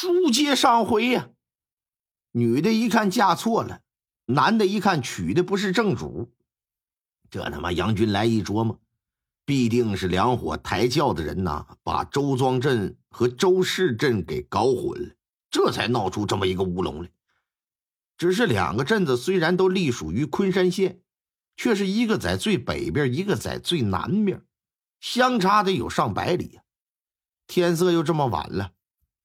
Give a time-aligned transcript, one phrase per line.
[0.00, 1.28] 书接上回呀，
[2.32, 3.82] 女的一看嫁错了，
[4.24, 6.32] 男的一看娶的不是正主，
[7.30, 8.80] 这他妈杨军来一琢磨，
[9.44, 15.14] 必定是两伙抬轿的人呐，把周庄镇和周氏镇给搞混了，
[15.50, 17.10] 这才闹出这么一个乌龙来。
[18.16, 21.02] 只是两个镇子虽然都隶属于昆山县，
[21.58, 24.42] 却是一个在最北边，一个在最南边，
[24.98, 26.62] 相差得有上百里呀。
[27.46, 28.72] 天色又这么晚了。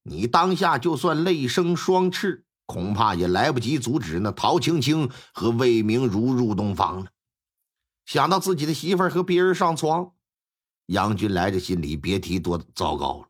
[0.07, 7.09] 你当下就算泪生双翅，恐怕也来不及阻止那陶青青和魏明如入洞房了。
[8.05, 10.11] 想到自己的媳妇儿和别人上床，
[10.85, 13.29] 杨军来这心里别提多糟糕了。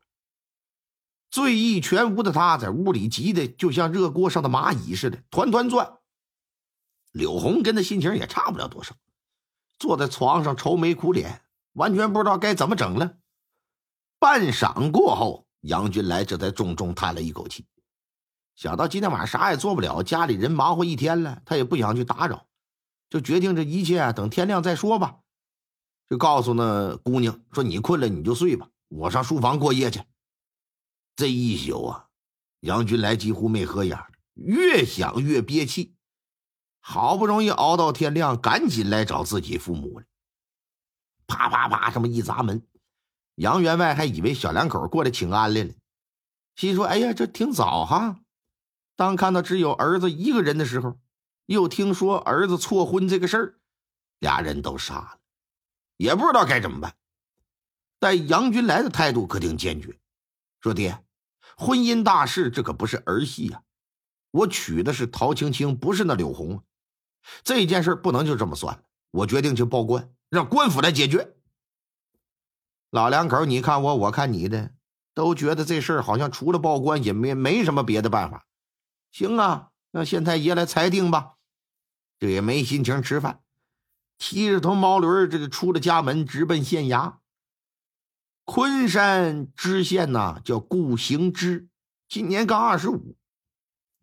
[1.30, 5.96] 醉意全无的他在屋里急得就像热锅上的蚂蚁似的，团团转。
[7.12, 8.94] 柳红跟他心情也差不了多少，
[9.78, 11.40] 坐在床上愁眉苦脸，
[11.72, 13.16] 完全不知道该怎么整了。
[14.18, 15.45] 半晌过后。
[15.66, 17.66] 杨军来这才重重叹了一口气，
[18.54, 22.46] 想到今天晚上啥也做不了，家里人忙活一天了，他也不想去打扰，
[23.10, 25.18] 就决定这一切等天亮再说吧。
[26.08, 30.00] 就告诉那姑娘说：“你困了你就睡吧，我上书房过夜去。”
[31.16, 32.06] 这一宿啊，
[32.60, 33.98] 杨军来几乎没合眼，
[34.34, 35.96] 越想越憋气，
[36.78, 40.06] 好不容易熬到天亮，赶紧来找自己父母了。
[41.26, 42.64] 啪啪啪，这么一砸门。
[43.36, 45.72] 杨员外还以为小两口过来请安来了，
[46.54, 48.20] 心说：“哎呀，这挺早哈。”
[48.96, 50.98] 当看到只有儿子一个人的时候，
[51.44, 53.54] 又听说儿子错婚这个事儿，
[54.20, 55.18] 俩人都傻了，
[55.98, 56.94] 也不知道该怎么办。
[57.98, 59.98] 但杨军来的态度可挺坚决，
[60.62, 61.04] 说：“爹，
[61.58, 63.62] 婚姻大事这可不是儿戏呀，
[64.30, 66.62] 我娶的是陶青青，不是那柳红，
[67.44, 68.82] 这件事不能就这么算了。
[69.10, 71.34] 我决定去报官，让官府来解决。”
[72.90, 74.72] 老两口，你看我，我看你的，
[75.14, 78.46] 都觉得这事儿好像除了报官也没没什么别的办法。
[79.10, 81.34] 行啊，让县太爷来裁定吧。
[82.18, 83.40] 这也没心情吃饭，
[84.18, 87.16] 骑着头毛驴，这个出了家门，直奔县衙。
[88.44, 91.68] 昆山知县呐，叫顾行之，
[92.08, 93.16] 今年刚二十五，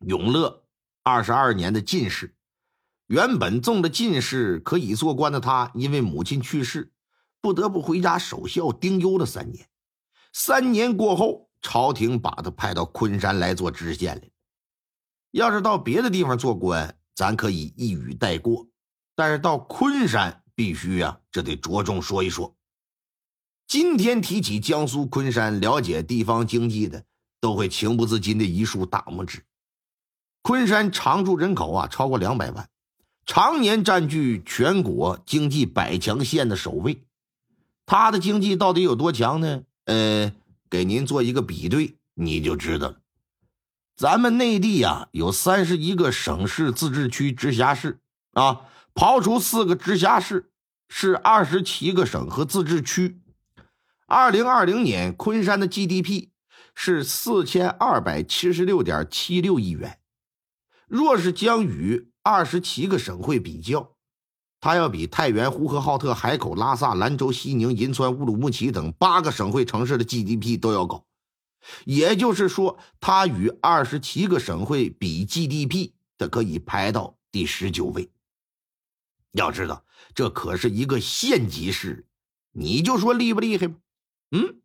[0.06, 0.66] 永乐
[1.02, 2.36] 二十二年的进士。
[3.08, 6.93] 原本中了进士可以做官的他，因为母亲去世。
[7.44, 9.68] 不得不回家守孝丁忧了三年，
[10.32, 14.22] 三年过后，朝廷把他派到昆山来做知县了。
[15.32, 18.70] 要是到别的地方做官，咱可以一语带过；
[19.14, 22.56] 但是到昆山，必须呀，这得着重说一说。
[23.68, 27.04] 今天提起江苏昆山，了解地方经济的
[27.42, 29.44] 都会情不自禁的一竖大拇指。
[30.44, 32.70] 昆山常住人口啊，超过两百万，
[33.26, 37.06] 常年占据全国经济百强县的首位。
[37.94, 39.62] 他的经济到底有多强呢？
[39.86, 40.34] 呃，
[40.68, 42.98] 给您做一个比对，你就知道了。
[43.96, 48.00] 咱们内地呀，有三十一个省市自治区直辖市
[48.32, 48.62] 啊，
[48.96, 50.50] 刨除四个直辖市，
[50.90, 53.22] 是二十七个省和自治区。
[54.08, 56.30] 二零二零年，昆山的 GDP
[56.74, 60.00] 是四千二百七十六点七六亿元。
[60.88, 63.93] 若是将与二十七个省会比较，
[64.64, 71.06] 它要比太原、呼和浩特、海口、拉萨、兰州、西宁、银川、乌鲁木齐等八个省会城市的 GDP 都要高，
[71.84, 78.10] 也就是说，它与二十七个省会比 GDP，它可以排到第十九位。
[79.34, 79.84] 要知道，
[80.16, 82.08] 这可是一个县级市，
[82.54, 83.76] 你就说厉不厉害吧？
[84.32, 84.62] 嗯，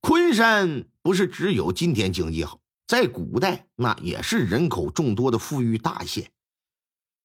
[0.00, 6.32] 昆山不是只有今天经济好，在古代那也是人口众多的富裕大县。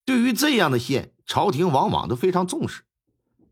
[0.06, 2.82] 对于这样的县，朝廷往往都非常重视，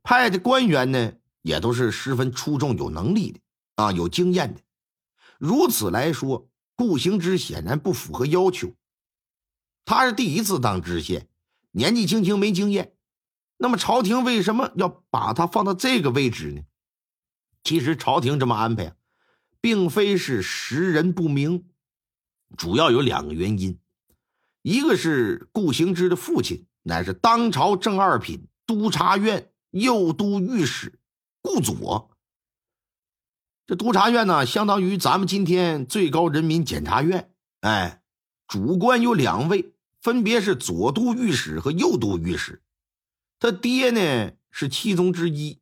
[0.01, 3.39] 派的官员呢也都是十分出众、有能力的
[3.75, 4.61] 啊，有经验的。
[5.37, 8.73] 如此来说，顾行之显然不符合要求。
[9.83, 11.27] 他是第一次当知县，
[11.71, 12.95] 年纪轻轻没经验。
[13.57, 16.61] 那么朝廷为什么要把他放到这个位置呢？
[17.63, 18.95] 其实朝廷这么安排，
[19.59, 21.65] 并非是识人不明，
[22.57, 23.79] 主要有两个原因。
[24.61, 30.99] 一个是顾行之的父亲，乃是当朝正二品督察院右都御史
[31.41, 32.11] 顾左。
[33.65, 37.31] 这督察院呢，相当于咱们今天最高人民检察院。
[37.61, 38.03] 哎，
[38.47, 42.61] 主官有两位，分别是左都御史和右都御史。
[43.39, 45.59] 他爹呢是其中之一，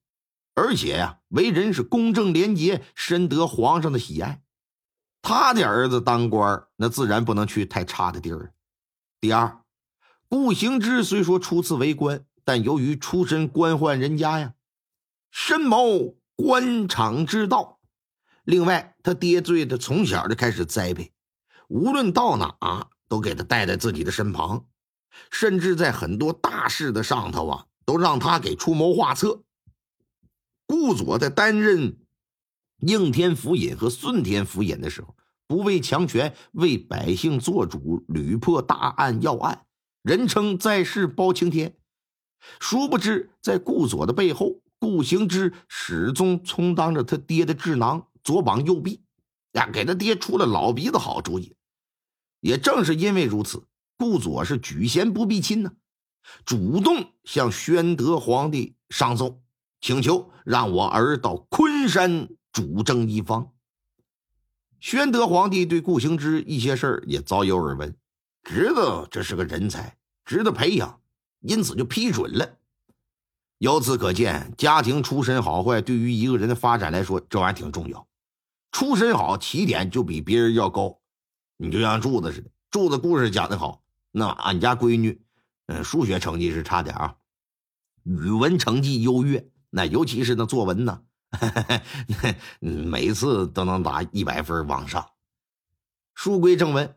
[0.53, 4.43] 而且呀，为人是公正廉洁，深得皇上的喜爱。
[5.21, 8.53] 他的儿子当官，那自然不能去太差的地儿。
[9.21, 9.62] 第二，
[10.33, 14.56] 顾行之虽说初次为官，但由于出身官宦人家呀，
[15.30, 17.80] 深谋官场之道，
[18.44, 21.13] 另外，他爹对他从小就开始栽培，
[21.68, 24.65] 无论到哪都给他带在自己的身旁，
[25.30, 29.44] 甚至在很多大事的上头啊，都让他给出谋划策。
[30.65, 32.00] 顾左在担任
[32.80, 35.15] 应天府尹和顺天府尹的时候，
[35.45, 39.68] 不畏强权，为百姓做主，屡破大案要案，
[40.03, 41.75] 人称在世包青天。
[42.59, 48.07] 殊不知，在顾左的背后，顾行之始终充当着他爹的智囊。
[48.23, 49.03] 左膀右臂，
[49.51, 51.57] 呀，给他爹出了老鼻子好主意。
[52.39, 53.65] 也正是因为如此，
[53.97, 55.73] 顾左是举贤不避亲呢，
[56.45, 59.41] 主动向宣德皇帝上奏，
[59.81, 63.51] 请求让我儿到昆山主政一方。
[64.79, 67.94] 宣德皇帝对顾行之一些事儿也早有耳闻，
[68.44, 71.01] 知道这是个人才，值得培养，
[71.40, 72.57] 因此就批准了。
[73.60, 78.07] 由此可见，家庭出身好坏对于一个人的发展来说，这玩意儿挺重要。
[78.72, 81.00] 出身好，起点就比别人要高。
[81.57, 83.84] 你就像柱子似的，柱子故事讲的好。
[84.12, 85.22] 那俺家闺女，
[85.68, 87.16] 嗯，数学成绩是差点啊，
[88.04, 89.48] 语文成绩优越。
[89.69, 91.01] 那尤其是那作文呢，
[92.60, 95.07] 每次都能打一百分往上。
[96.13, 96.95] 书归正文，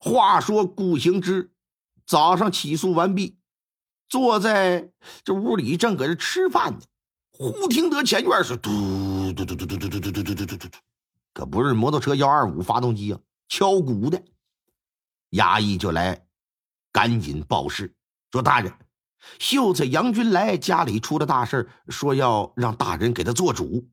[0.00, 1.52] 话说顾行之
[2.06, 3.38] 早上起诉完毕，
[4.08, 4.90] 坐在
[5.22, 6.80] 这屋里正搁这吃饭呢，
[7.30, 10.78] 忽听得前院是嘟嘟嘟嘟嘟嘟嘟嘟嘟嘟嘟嘟嘟。
[11.32, 14.20] 可不是摩托车幺二五发动机啊，敲鼓的。
[15.32, 16.26] 衙役就来，
[16.90, 17.94] 赶紧报事，
[18.32, 18.72] 说大人，
[19.38, 23.88] 秀才杨军来家里出了大事说要让大人给他做主。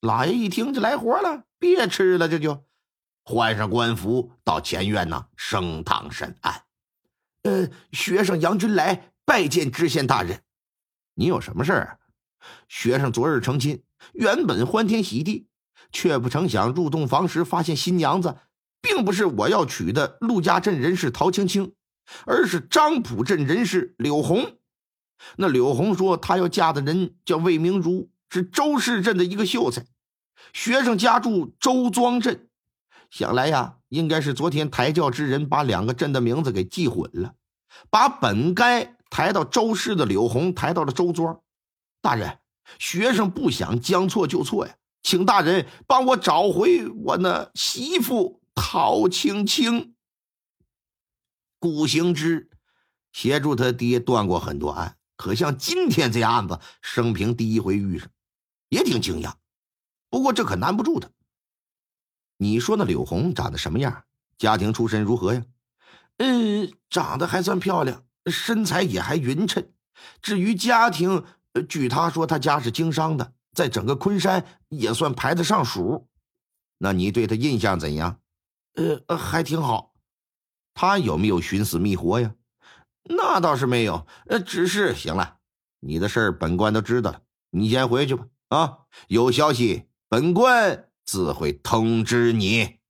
[0.00, 2.64] 老爷一听就来活了，别吃了，这就
[3.22, 6.62] 换上官服到前院呢，升堂审案。
[7.42, 10.42] 呃，学生杨军来拜见知县大人，
[11.14, 11.98] 你有什么事儿？
[12.68, 13.82] 学生昨日成亲，
[14.12, 15.48] 原本欢天喜地。
[15.90, 18.38] 却不成想入洞房时发现新娘子，
[18.80, 21.74] 并不是我要娶的陆家镇人士陶青青，
[22.24, 24.58] 而是张浦镇人士柳红。
[25.36, 29.84] 那柳红说她要嫁的人叫魏明如，是周氏镇的一个秀才，
[30.54, 32.48] 学生家住周庄镇。
[33.12, 37.34] 想来呀，应该是昨天抬轿之人把两个镇的名字给记混了，
[37.90, 41.38] 把本该抬到周氏的柳红抬到了周庄。
[42.00, 42.38] 大人，
[42.78, 44.74] 学生不想将错就错呀。
[45.02, 49.94] 请大人帮我找回我那媳妇陶青青。
[51.58, 52.48] 顾行之
[53.12, 58.08] 协助他爹断过很多案，可像今天这案子，生平第一回遇上，
[58.70, 59.34] 也挺惊讶。
[60.08, 61.10] 不过这可难不住他。
[62.42, 64.02] 你说那柳红长得什么样？
[64.36, 65.44] 家庭出身如何呀？
[66.16, 69.64] 嗯，长得还算漂亮，身材也还匀称。
[70.20, 71.22] 至于家庭，
[71.68, 73.32] 据他说，他家是经商的。
[73.52, 76.08] 在整个昆山也算排得上数，
[76.78, 78.18] 那你对他印象怎样？
[79.06, 79.94] 呃，还挺好。
[80.74, 82.34] 他有没有寻死觅活呀？
[83.04, 84.04] 那倒是没有。
[84.26, 85.36] 呃，只是行了，
[85.78, 88.26] 你的事儿本官都知道了，你先回去吧。
[88.48, 92.81] 啊，有消息，本官自会通知你。